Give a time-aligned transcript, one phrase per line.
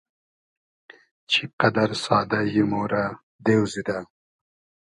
[1.29, 3.03] چی قئدئر سادۂ یی، مۉرۂ
[3.45, 3.99] دېو زیدۂ